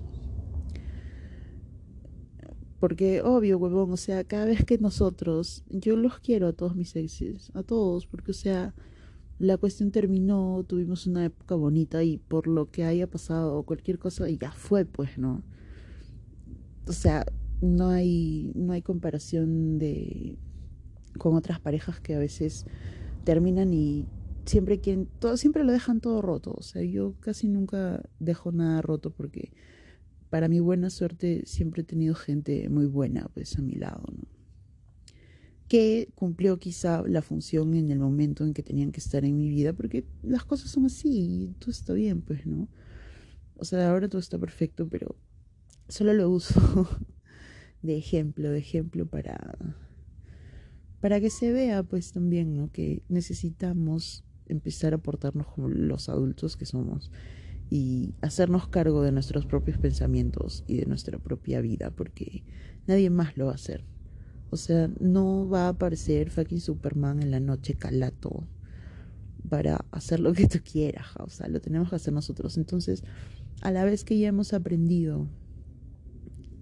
Porque, 2.85 3.23
obvio, 3.23 3.57
huevón, 3.57 3.93
o 3.93 3.97
sea, 3.97 4.25
cada 4.25 4.45
vez 4.45 4.63
que 4.63 4.77
nosotros, 4.77 5.65
yo 5.71 5.97
los 5.97 6.19
quiero 6.19 6.49
a 6.49 6.53
todos 6.53 6.77
mis 6.77 6.95
exes, 6.97 7.51
a 7.55 7.63
todos, 7.63 8.07
porque, 8.07 8.33
o 8.33 8.35
sea, 8.35 8.75
la 9.39 9.57
cuestión 9.57 9.91
terminó, 9.91 10.63
tuvimos 10.69 11.07
una 11.07 11.25
época 11.25 11.55
bonita 11.55 12.05
y 12.05 12.19
por 12.19 12.47
lo 12.47 12.71
que 12.71 12.85
haya 12.85 13.07
pasado, 13.07 13.63
cualquier 13.63 13.99
cosa, 13.99 14.29
ya 14.29 14.53
fue, 14.53 14.85
pues, 14.85 15.17
¿no? 15.17 15.43
O 16.87 16.93
sea, 16.93 17.25
no 17.63 17.89
hay, 17.89 18.53
no 18.55 18.75
hay 18.75 18.83
comparación 18.83 19.79
de 19.79 20.37
con 21.17 21.37
otras 21.37 21.61
parejas 21.61 22.01
que 22.01 22.15
a 22.15 22.19
veces 22.19 22.67
terminan 23.25 23.73
y 23.73 24.05
siempre 24.45 24.81
quieren, 24.81 25.09
todo, 25.21 25.39
siempre 25.39 25.65
lo 25.65 25.73
dejan 25.73 26.03
todo 26.03 26.21
roto. 26.21 26.53
O 26.55 26.63
sea, 26.63 26.83
yo 26.83 27.15
casi 27.21 27.49
nunca 27.49 28.03
dejo 28.21 28.53
nada 28.53 28.83
roto 28.83 29.09
porque 29.09 29.55
para 30.35 30.49
mi 30.49 30.59
buena 30.59 30.91
suerte 30.91 31.45
siempre 31.47 31.83
he 31.83 31.85
tenido 31.85 32.17
gente 32.17 32.69
muy 32.69 32.87
buena 32.87 33.31
pues 33.35 33.57
a 33.57 33.63
mi 33.63 33.75
lado, 33.75 34.03
¿no? 34.13 34.27
Que 35.69 36.09
cumplió 36.17 36.59
quizá 36.59 37.05
la 37.07 37.23
función 37.23 37.73
en 37.75 37.93
el 37.93 38.01
momento 38.01 38.43
en 38.43 38.53
que 38.53 38.65
tenían 38.65 38.91
que 38.91 38.99
estar 38.99 39.25
en 39.25 39.37
mi 39.37 39.49
vida, 39.49 39.75
porque 39.75 40.05
las 40.25 40.45
cosas 40.45 40.73
son 40.73 40.87
así 40.87 41.11
y 41.13 41.55
todo 41.61 41.71
está 41.71 41.93
bien, 41.93 42.21
pues, 42.21 42.47
¿no? 42.47 42.67
O 43.55 43.65
sea, 43.65 43.89
ahora 43.89 44.09
todo 44.09 44.19
está 44.19 44.37
perfecto, 44.37 44.89
pero 44.89 45.15
solo 45.89 46.13
lo 46.13 46.29
uso 46.29 46.59
de 47.83 47.97
ejemplo, 47.97 48.51
de 48.51 48.59
ejemplo 48.59 49.07
para 49.07 49.57
para 51.01 51.21
que 51.21 51.31
se 51.31 51.53
vea 51.53 51.85
pues 51.85 52.11
también, 52.11 52.57
¿no? 52.57 52.73
Que 52.73 53.05
necesitamos 53.09 54.25
empezar 54.47 54.95
a 54.95 54.99
portarnos 54.99 55.47
como 55.47 55.69
los 55.69 56.09
adultos 56.09 56.57
que 56.57 56.67
somos 56.67 57.13
y 57.71 58.15
hacernos 58.21 58.69
cargo 58.69 59.03
de 59.03 59.13
nuestros 59.13 59.47
propios 59.47 59.79
pensamientos 59.79 60.65
y 60.67 60.77
de 60.77 60.87
nuestra 60.87 61.19
propia 61.19 61.61
vida, 61.61 61.91
porque 61.91 62.45
nadie 62.87 63.11
más 63.11 63.37
lo 63.37 63.47
va 63.47 63.53
a 63.53 63.57
hacer. 63.57 63.85
O 64.51 64.57
sea, 64.57 64.89
no 65.01 65.49
va 65.49 65.67
a 65.67 65.69
aparecer 65.71 66.31
fucking 66.31 66.61
Superman 66.61 67.23
en 67.23 67.31
la 67.31 67.41
noche 67.41 67.75
calato 67.75 68.47
para 69.49 69.85
hacer 69.91 70.21
lo 70.21 70.33
que 70.33 70.47
tú 70.47 70.59
quieras, 70.65 71.09
o 71.19 71.29
sea, 71.29 71.49
lo 71.49 71.61
tenemos 71.61 71.91
que 71.91 71.97
hacer 71.97 72.15
nosotros. 72.15 72.57
Entonces, 72.57 73.03
a 73.63 73.71
la 73.71 73.85
vez 73.85 74.05
que 74.05 74.19
ya 74.19 74.29
hemos 74.29 74.53
aprendido 74.53 75.29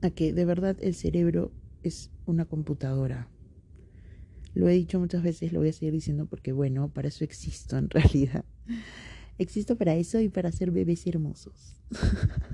a 0.02 0.10
que 0.10 0.32
de 0.32 0.44
verdad 0.44 0.76
el 0.80 0.94
cerebro 0.94 1.52
es 1.82 2.10
una 2.26 2.44
computadora. 2.44 3.28
Lo 4.54 4.68
he 4.68 4.72
dicho 4.72 5.00
muchas 5.00 5.22
veces, 5.22 5.52
lo 5.52 5.60
voy 5.60 5.70
a 5.70 5.72
seguir 5.72 5.92
diciendo 5.92 6.26
porque 6.26 6.52
bueno, 6.52 6.88
para 6.92 7.08
eso 7.08 7.24
existo 7.24 7.78
en 7.78 7.88
realidad. 7.90 8.44
Existo 9.38 9.76
para 9.76 9.94
eso 9.94 10.20
y 10.20 10.28
para 10.28 10.50
hacer 10.50 10.70
bebés 10.70 11.06
hermosos. 11.06 11.74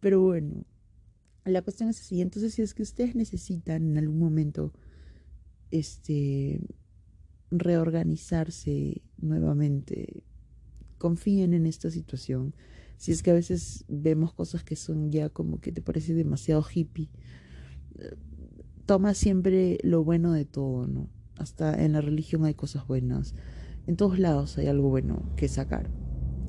Pero 0.00 0.20
bueno, 0.20 0.64
la 1.44 1.62
cuestión 1.62 1.88
es 1.88 2.00
así. 2.00 2.20
Entonces, 2.20 2.54
si 2.54 2.62
es 2.62 2.74
que 2.74 2.82
ustedes 2.82 3.14
necesitan 3.14 3.90
en 3.90 3.98
algún 3.98 4.18
momento 4.18 4.72
este 5.70 6.60
reorganizarse 7.50 9.02
nuevamente, 9.16 10.22
confíen 10.98 11.54
en 11.54 11.66
esta 11.66 11.90
situación. 11.90 12.54
Si 12.96 13.12
es 13.12 13.22
que 13.22 13.30
a 13.30 13.34
veces 13.34 13.84
vemos 13.88 14.32
cosas 14.32 14.64
que 14.64 14.76
son 14.76 15.10
ya 15.10 15.30
como 15.30 15.60
que 15.60 15.72
te 15.72 15.80
parece 15.80 16.14
demasiado 16.14 16.62
hippie, 16.62 17.08
toma 18.86 19.14
siempre 19.14 19.78
lo 19.82 20.04
bueno 20.04 20.32
de 20.32 20.44
todo, 20.44 20.86
¿no? 20.86 21.08
Hasta 21.36 21.84
en 21.84 21.92
la 21.92 22.00
religión 22.00 22.44
hay 22.44 22.54
cosas 22.54 22.86
buenas 22.86 23.34
en 23.88 23.96
todos 23.96 24.18
lados 24.18 24.58
hay 24.58 24.66
algo 24.66 24.90
bueno 24.90 25.32
que 25.34 25.48
sacar. 25.48 25.90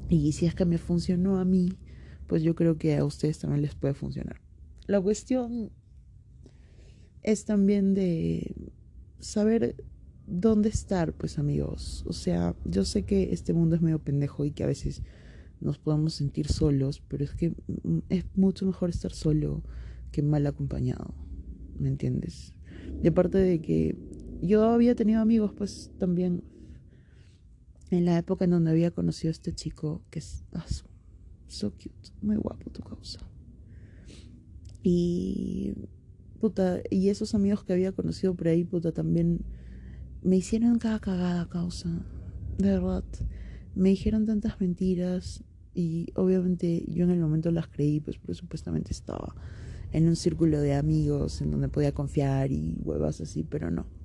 Y 0.09 0.33
si 0.33 0.45
es 0.45 0.55
que 0.55 0.65
me 0.65 0.77
funcionó 0.77 1.37
a 1.37 1.45
mí, 1.45 1.69
pues 2.27 2.43
yo 2.43 2.53
creo 2.53 2.77
que 2.77 2.97
a 2.97 3.05
ustedes 3.05 3.39
también 3.39 3.61
les 3.61 3.75
puede 3.75 3.93
funcionar. 3.93 4.41
La 4.87 4.99
cuestión 4.99 5.71
es 7.23 7.45
también 7.45 7.93
de 7.93 8.53
saber 9.19 9.77
¿dónde 10.27 10.67
estar, 10.67 11.13
pues 11.13 11.39
amigos? 11.39 12.03
O 12.07 12.11
sea, 12.11 12.57
yo 12.65 12.83
sé 12.83 13.03
que 13.03 13.31
este 13.31 13.53
mundo 13.53 13.77
es 13.77 13.81
medio 13.81 13.99
pendejo 13.99 14.43
y 14.43 14.51
que 14.51 14.65
a 14.65 14.67
veces 14.67 15.01
nos 15.61 15.79
podemos 15.79 16.15
sentir 16.15 16.47
solos, 16.47 17.01
pero 17.07 17.23
es 17.23 17.33
que 17.35 17.55
es 18.09 18.25
mucho 18.35 18.65
mejor 18.65 18.89
estar 18.89 19.13
solo 19.13 19.63
que 20.11 20.21
mal 20.23 20.45
acompañado, 20.45 21.13
¿me 21.79 21.87
entiendes? 21.87 22.53
De 23.01 23.13
parte 23.13 23.37
de 23.37 23.61
que 23.61 23.97
yo 24.41 24.65
había 24.65 24.93
tenido 24.93 25.21
amigos, 25.21 25.53
pues 25.55 25.93
también 25.97 26.43
en 27.91 28.05
la 28.05 28.17
época 28.17 28.45
en 28.45 28.51
donde 28.51 28.71
había 28.71 28.91
conocido 28.91 29.29
a 29.29 29.31
este 29.31 29.53
chico, 29.53 30.01
que 30.09 30.19
es 30.19 30.43
ah, 30.53 30.65
so 31.47 31.71
cute, 31.71 32.11
muy 32.21 32.35
guapo 32.35 32.69
tu 32.69 32.81
causa. 32.81 33.19
Y 34.83 35.73
puta, 36.39 36.81
y 36.89 37.09
esos 37.09 37.35
amigos 37.35 37.63
que 37.63 37.73
había 37.73 37.91
conocido 37.91 38.35
por 38.35 38.47
ahí, 38.47 38.63
puta, 38.63 38.91
también 38.91 39.41
me 40.21 40.37
hicieron 40.37 40.79
cada 40.79 40.99
cagada 40.99 41.49
causa, 41.49 41.89
de 42.57 42.69
verdad. 42.69 43.03
Me 43.75 43.89
dijeron 43.89 44.25
tantas 44.25 44.59
mentiras 44.59 45.43
y 45.73 46.07
obviamente 46.15 46.85
yo 46.87 47.03
en 47.03 47.11
el 47.11 47.19
momento 47.19 47.51
las 47.51 47.67
creí, 47.67 47.99
pues 47.99 48.17
porque 48.17 48.33
supuestamente 48.33 48.91
estaba 48.91 49.35
en 49.91 50.07
un 50.07 50.15
círculo 50.15 50.59
de 50.61 50.75
amigos 50.75 51.41
en 51.41 51.51
donde 51.51 51.69
podía 51.69 51.93
confiar 51.93 52.51
y 52.51 52.77
huevas 52.83 53.21
así, 53.21 53.43
pero 53.43 53.71
no. 53.71 53.98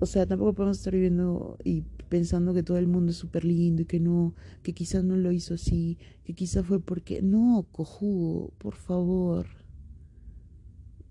O 0.00 0.06
sea, 0.06 0.26
tampoco 0.26 0.54
podemos 0.54 0.78
estar 0.78 0.92
viviendo 0.92 1.56
y 1.64 1.82
pensando 2.08 2.52
que 2.52 2.62
todo 2.62 2.78
el 2.78 2.86
mundo 2.86 3.10
es 3.10 3.16
súper 3.16 3.44
lindo 3.44 3.82
y 3.82 3.86
que 3.86 4.00
no, 4.00 4.34
que 4.62 4.72
quizás 4.72 5.04
no 5.04 5.16
lo 5.16 5.32
hizo 5.32 5.54
así, 5.54 5.98
que 6.24 6.34
quizás 6.34 6.66
fue 6.66 6.80
porque... 6.80 7.22
No, 7.22 7.66
cojudo, 7.72 8.52
por 8.58 8.74
favor. 8.74 9.46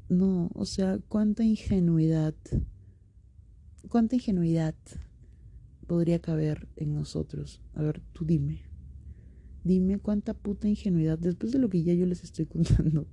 No, 0.10 0.52
o 0.54 0.66
sea, 0.66 1.00
cuánta 1.08 1.44
ingenuidad, 1.44 2.36
cuánta 3.90 4.16
ingenuidad 4.16 4.76
podría 5.88 6.20
caber 6.20 6.68
en 6.76 6.94
nosotros. 6.94 7.62
A 7.74 7.82
ver, 7.82 8.02
tú 8.14 8.26
dime. 8.26 8.62
Dime 9.64 9.98
cuánta 9.98 10.34
puta 10.34 10.68
ingenuidad, 10.68 11.18
después 11.18 11.52
de 11.54 11.60
lo 11.60 11.70
que 11.70 11.84
ya 11.84 11.94
yo 11.94 12.06
les 12.06 12.24
estoy 12.24 12.46
contando, 12.48 13.08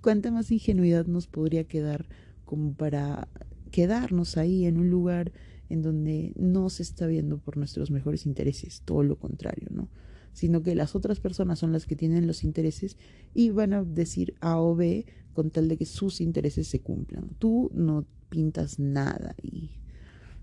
cuánta 0.00 0.30
más 0.30 0.50
ingenuidad 0.50 1.06
nos 1.06 1.26
podría 1.26 1.64
quedar 1.64 2.06
como 2.44 2.74
para 2.74 3.28
quedarnos 3.74 4.36
ahí 4.36 4.66
en 4.66 4.78
un 4.78 4.88
lugar 4.88 5.32
en 5.68 5.82
donde 5.82 6.32
no 6.36 6.70
se 6.70 6.84
está 6.84 7.08
viendo 7.08 7.38
por 7.38 7.56
nuestros 7.56 7.90
mejores 7.90 8.24
intereses, 8.24 8.82
todo 8.84 9.02
lo 9.02 9.18
contrario, 9.18 9.66
¿no? 9.72 9.88
Sino 10.32 10.62
que 10.62 10.76
las 10.76 10.94
otras 10.94 11.18
personas 11.18 11.58
son 11.58 11.72
las 11.72 11.84
que 11.84 11.96
tienen 11.96 12.28
los 12.28 12.44
intereses 12.44 12.96
y 13.34 13.50
van 13.50 13.72
a 13.72 13.82
decir 13.82 14.36
A 14.38 14.60
o 14.60 14.76
B 14.76 15.06
con 15.32 15.50
tal 15.50 15.66
de 15.66 15.76
que 15.76 15.86
sus 15.86 16.20
intereses 16.20 16.68
se 16.68 16.82
cumplan. 16.82 17.30
Tú 17.40 17.68
no 17.74 18.06
pintas 18.28 18.78
nada 18.78 19.34
y 19.42 19.72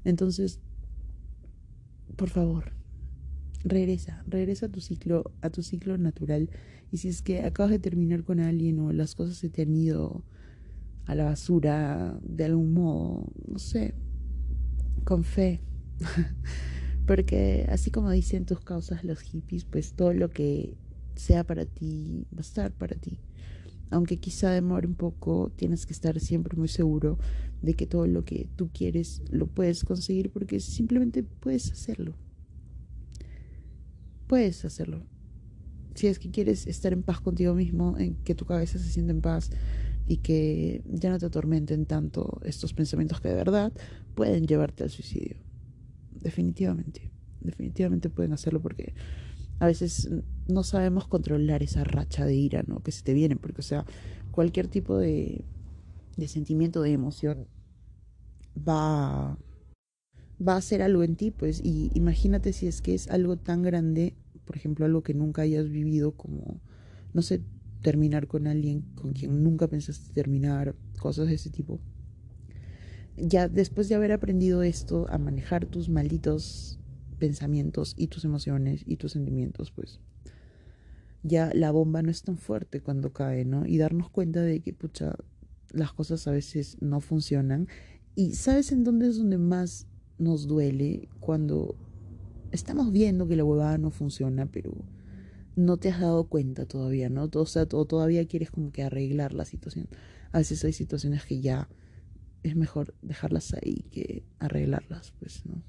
entonces, 0.04 0.60
por 2.18 2.32
favor, 2.32 2.74
regresa, 3.64 4.26
regresa 4.28 4.66
a 4.66 4.70
tu 4.70 4.82
ciclo, 4.82 5.32
a 5.40 5.50
tu 5.52 5.64
ciclo 5.64 5.98
natural. 5.98 6.50
Y 6.92 6.98
si 6.98 7.08
es 7.08 7.22
que 7.22 7.44
acabas 7.44 7.72
de 7.72 7.80
terminar 7.80 8.26
con 8.26 8.42
alguien 8.42 8.78
o 8.80 8.92
las 8.92 9.16
cosas 9.16 9.38
se 9.38 9.48
te 9.48 9.62
han 9.62 9.74
ido 9.74 10.26
a 11.12 11.15
la 11.15 11.25
basura 11.25 12.20
de 12.24 12.46
algún 12.46 12.74
modo, 12.74 13.32
no 13.48 13.60
sé, 13.60 13.94
con 15.03 15.24
fe. 15.24 15.62
Porque 17.06 17.65
así 17.70 17.91
como 17.91 18.12
dicen 18.12 18.46
tus 18.46 18.60
causas 18.62 19.03
los 19.03 19.22
hippies, 19.22 19.65
pues 19.65 19.94
todo 19.94 20.13
lo 20.13 20.30
que 20.30 20.77
sea 21.15 21.44
para 21.44 21.65
ti 21.65 22.25
va 22.34 22.39
a 22.39 22.41
estar 22.41 22.72
para 22.72 22.96
ti. 22.96 23.20
Aunque 23.89 24.18
quizá 24.18 24.51
demore 24.51 24.88
un 24.88 24.96
poco, 24.96 25.51
tienes 25.56 25.86
que 25.86 25.94
estar 25.94 26.20
siempre 26.20 26.58
muy 26.58 26.70
seguro 26.70 27.18
de 27.62 27.74
que 27.74 27.88
todo 27.88 28.08
lo 28.08 28.24
que 28.24 28.48
tú 28.56 28.70
quieres 28.74 29.22
lo 29.30 29.48
puedes 29.48 29.84
conseguir 29.84 30.32
porque 30.32 30.60
simplemente 30.60 31.24
puedes 31.24 31.72
hacerlo 31.72 32.15
puedes 34.32 34.63
hacerlo. 34.63 35.03
Si 35.94 36.08
es 36.08 36.18
que 36.18 36.32
quieres 36.32 36.65
estar 36.65 36.94
en 36.94 37.03
paz 37.03 37.20
contigo 37.20 37.53
mismo, 37.53 37.98
en 37.98 38.15
que 38.24 38.34
tu 38.34 38.46
cabeza 38.46 38.80
se 38.80 38.88
sienta 38.88 39.12
en 39.12 39.20
paz 39.20 39.51
y 40.08 40.17
que 40.17 40.84
ya 40.86 41.10
no 41.10 41.19
te 41.19 41.26
atormenten 41.26 41.86
tanto 41.86 42.39
estos 42.43 42.73
pensamientos 42.73 43.21
que 43.21 43.30
de 43.30 43.36
verdad 43.36 43.71
pueden 44.15 44.45
llevarte 44.45 44.84
al 44.84 44.89
suicidio. 44.89 45.38
Definitivamente, 46.12 47.12
definitivamente 47.39 48.10
pueden 48.10 48.34
hacerlo 48.34 48.62
porque 48.62 48.93
a 49.60 49.67
veces 49.67 50.10
no 50.47 50.63
sabemos 50.63 51.08
controlar 51.08 51.63
esa 51.63 51.84
racha 51.84 52.26
de 52.26 52.36
ira, 52.36 52.63
¿no? 52.67 52.82
Que 52.82 52.91
se 52.91 53.04
te 53.04 53.13
viene, 53.13 53.36
porque 53.36 53.62
o 53.62 53.63
sea, 53.63 53.86
cualquier 54.32 54.67
tipo 54.67 54.97
de, 54.97 55.45
de 56.17 56.28
sentimiento, 56.28 56.82
de 56.82 56.91
emoción 56.91 57.47
va 58.58 59.38
va 60.45 60.56
a 60.56 60.62
ser 60.62 60.82
algo 60.82 61.04
en 61.04 61.15
ti, 61.15 61.32
pues, 61.32 61.62
y 61.63 61.91
imagínate 61.93 62.54
si 62.54 62.67
es 62.67 62.82
que 62.82 62.93
es 62.93 63.08
algo 63.10 63.38
tan 63.38 63.62
grande, 63.62 64.15
por 64.45 64.56
ejemplo, 64.58 64.86
algo 64.86 65.04
que 65.04 65.13
nunca 65.13 65.43
hayas 65.43 65.69
vivido, 65.69 66.13
como, 66.13 66.60
no 67.13 67.21
sé, 67.21 67.41
terminar 67.82 68.28
con 68.28 68.48
alguien 68.48 68.82
con 68.96 69.13
quien 69.13 69.44
nunca 69.44 69.67
pensaste 69.67 70.13
terminar, 70.13 70.76
cosas 71.00 71.28
de 71.28 71.36
ese 71.36 71.50
tipo. 71.50 71.80
Ya 73.17 73.48
después 73.50 73.89
de 73.89 73.96
haber 73.96 74.12
aprendido 74.12 74.63
esto, 74.63 75.08
a 75.10 75.17
manejar 75.17 75.65
tus 75.65 75.89
malditos 75.89 76.80
pensamientos 77.20 77.94
y 77.98 78.08
tus 78.08 78.26
emociones 78.26 78.84
y 78.86 78.98
tus 78.98 79.12
sentimientos, 79.12 79.72
pues 79.72 80.00
ya 81.24 81.52
la 81.54 81.72
bomba 81.72 82.02
no 82.02 82.10
es 82.10 82.24
tan 82.24 82.38
fuerte 82.38 82.82
cuando 82.82 83.13
cae, 83.13 83.46
¿no? 83.46 83.65
Y 83.65 83.78
darnos 83.78 84.10
cuenta 84.10 84.41
de 84.41 84.60
que, 84.62 84.74
pucha, 84.74 85.15
las 85.72 85.94
cosas 85.94 86.28
a 86.28 86.32
veces 86.32 86.78
no 86.82 87.00
funcionan. 87.00 87.67
Y 88.15 88.34
¿sabes 88.34 88.72
en 88.72 88.84
dónde 88.84 89.08
es 89.08 89.17
donde 89.17 89.38
más 89.38 89.88
nos 90.17 90.48
duele 90.48 91.10
cuando 91.20 91.76
estamos 92.52 92.91
viendo 92.91 93.28
que 93.28 93.36
la 93.36 93.44
huevada 93.44 93.78
no 93.78 93.91
funciona, 93.91 94.46
pero 94.48 94.74
no 95.56 95.78
te 95.78 95.90
has 95.90 96.00
dado 96.00 96.26
cuenta 96.26 96.66
todavía, 96.66 97.10
¿no? 97.10 97.30
O 97.34 97.46
sea, 97.46 97.66
todavía 97.66 98.26
quieres 98.28 98.52
como 98.52 98.72
que 98.72 98.84
arreglar 98.84 99.34
la 99.34 99.46
situación. 99.46 99.88
A 100.32 100.40
veces 100.40 100.64
hay 100.64 100.74
situaciones 100.74 101.26
que 101.26 101.42
ya 101.42 101.70
es 102.44 102.56
mejor 102.56 102.96
dejarlas 103.02 103.54
ahí 103.54 103.86
que 103.92 104.24
arreglarlas, 104.40 105.14
pues, 105.20 105.46
¿no? 105.46 105.62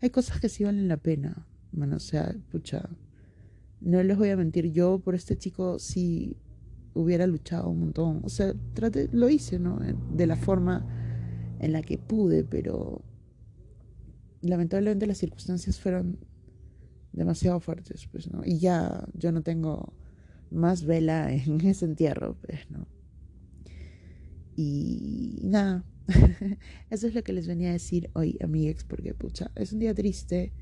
Hay 0.00 0.10
cosas 0.10 0.40
que 0.40 0.48
sí 0.48 0.64
valen 0.64 0.88
la 0.88 0.96
pena, 0.96 1.46
bueno, 1.72 1.96
o 1.96 2.00
sea, 2.00 2.34
pucha, 2.50 2.88
no 3.80 4.02
les 4.02 4.16
voy 4.16 4.30
a 4.30 4.36
mentir, 4.36 4.70
yo 4.72 4.98
por 4.98 5.14
este 5.14 5.36
chico 5.36 5.78
sí 5.78 6.36
hubiera 6.94 7.26
luchado 7.26 7.68
un 7.68 7.80
montón, 7.80 8.20
o 8.22 8.28
sea, 8.28 8.54
traté, 8.74 9.08
lo 9.12 9.28
hice, 9.28 9.58
¿no? 9.58 9.80
De 10.12 10.26
la 10.26 10.36
forma 10.36 10.86
en 11.58 11.72
la 11.72 11.82
que 11.82 11.98
pude, 11.98 12.44
pero 12.44 13.02
lamentablemente 14.40 15.06
las 15.06 15.18
circunstancias 15.18 15.80
fueron 15.80 16.18
demasiado 17.14 17.60
fuertes, 17.60 18.06
pues, 18.10 18.30
¿no? 18.30 18.42
Y 18.44 18.58
ya 18.58 19.06
yo 19.14 19.32
no 19.32 19.42
tengo 19.42 19.92
más 20.50 20.84
vela 20.84 21.32
en 21.32 21.60
ese 21.62 21.84
entierro, 21.84 22.36
pues, 22.42 22.70
¿no? 22.70 22.86
Y 24.56 25.40
nada, 25.42 25.84
eso 26.90 27.06
es 27.06 27.14
lo 27.14 27.24
que 27.24 27.32
les 27.32 27.46
venía 27.46 27.70
a 27.70 27.72
decir 27.72 28.10
hoy, 28.14 28.38
amigues, 28.42 28.84
porque, 28.84 29.14
pucha, 29.14 29.50
es 29.56 29.72
un 29.72 29.80
día 29.80 29.94
triste 29.94 30.52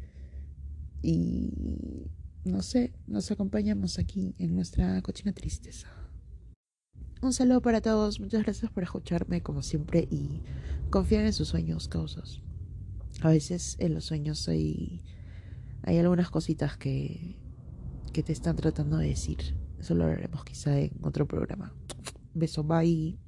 y, 1.02 2.10
no 2.44 2.62
sé, 2.62 2.92
nos 3.06 3.30
acompañamos 3.30 3.98
aquí 3.98 4.34
en 4.38 4.54
nuestra 4.54 5.02
cochina 5.02 5.32
tristeza. 5.32 5.88
Un 7.20 7.32
saludo 7.32 7.60
para 7.60 7.80
todos, 7.80 8.18
muchas 8.18 8.42
gracias 8.42 8.70
por 8.72 8.82
escucharme 8.82 9.42
como 9.42 9.62
siempre 9.62 10.08
y 10.10 10.42
confiar 10.90 11.24
en 11.24 11.32
sus 11.32 11.48
sueños, 11.48 11.86
causas 11.86 12.42
a 13.22 13.28
veces 13.28 13.76
en 13.78 13.94
los 13.94 14.04
sueños 14.04 14.48
hay, 14.48 15.00
hay 15.82 15.98
algunas 15.98 16.30
cositas 16.30 16.76
que, 16.76 17.38
que 18.12 18.22
te 18.22 18.32
están 18.32 18.56
tratando 18.56 18.98
de 18.98 19.08
decir. 19.08 19.56
Eso 19.78 19.94
lo 19.94 20.04
haremos 20.04 20.44
quizá 20.44 20.78
en 20.78 20.92
otro 21.02 21.26
programa. 21.26 21.74
Beso, 22.34 22.62
bye. 22.64 23.21